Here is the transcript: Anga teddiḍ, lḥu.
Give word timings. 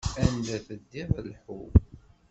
Anga 0.23 0.57
teddiḍ, 0.67 1.11
lḥu. 1.29 1.61